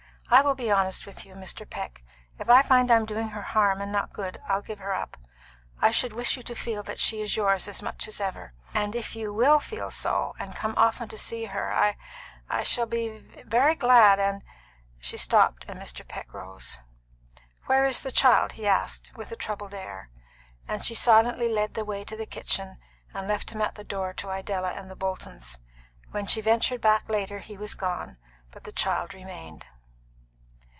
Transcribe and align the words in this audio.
I 0.33 0.41
will 0.43 0.55
be 0.55 0.71
honest 0.71 1.05
with 1.05 1.25
you, 1.25 1.33
Mr. 1.35 1.69
Peck. 1.69 2.03
If 2.39 2.49
I 2.49 2.61
find 2.61 2.89
I'm 2.89 3.05
doing 3.05 3.27
her 3.31 3.41
harm 3.41 3.81
and 3.81 3.91
not 3.91 4.13
good, 4.13 4.39
I'll 4.47 4.61
give 4.61 4.79
her 4.79 4.93
up. 4.93 5.17
I 5.81 5.91
should 5.91 6.13
wish 6.13 6.37
you 6.37 6.43
to 6.43 6.55
feel 6.55 6.83
that 6.83 6.99
she 7.01 7.21
is 7.21 7.35
yours 7.35 7.67
as 7.67 7.81
much 7.81 8.07
as 8.07 8.21
ever, 8.21 8.53
and 8.73 8.95
if 8.95 9.13
you 9.13 9.33
will 9.33 9.59
feel 9.59 9.91
so, 9.91 10.33
and 10.39 10.55
come 10.55 10.73
often 10.77 11.09
to 11.09 11.17
see 11.17 11.43
her 11.47 11.73
I 11.73 11.97
I 12.49 12.63
shall 12.63 12.85
be 12.85 13.17
very 13.45 13.75
glad, 13.75 14.21
and" 14.21 14.41
she 15.01 15.17
stopped, 15.17 15.65
and 15.67 15.77
Mr. 15.77 16.07
Peck 16.07 16.33
rose. 16.33 16.79
"Where 17.65 17.83
is 17.85 18.01
the 18.01 18.09
child?" 18.09 18.53
he 18.53 18.65
asked, 18.65 19.11
with 19.17 19.33
a 19.33 19.35
troubled 19.35 19.73
air; 19.73 20.11
and 20.65 20.81
she 20.81 20.95
silently 20.95 21.49
led 21.49 21.73
the 21.73 21.83
way 21.83 22.05
to 22.05 22.15
the 22.15 22.25
kitchen, 22.25 22.77
and 23.13 23.27
left 23.27 23.49
him 23.51 23.61
at 23.61 23.75
the 23.75 23.83
door 23.83 24.13
to 24.13 24.29
Idella 24.29 24.71
and 24.71 24.89
the 24.89 24.95
Boltons. 24.95 25.59
When 26.11 26.25
she 26.25 26.39
ventured 26.39 26.79
back 26.79 27.09
later 27.09 27.39
he 27.39 27.57
was 27.57 27.73
gone, 27.73 28.15
but 28.51 28.63
the 28.63 28.71
child 28.71 29.13
remained. 29.13 29.65